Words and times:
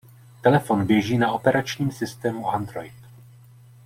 Telefon 0.41 0.85
běží 0.85 1.17
na 1.17 1.31
operačním 1.31 1.91
systému 1.91 2.49
Android. 2.49 2.93